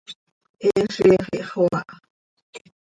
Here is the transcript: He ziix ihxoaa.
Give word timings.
He 0.61 0.71
ziix 0.93 1.21
ihxoaa. 1.39 1.81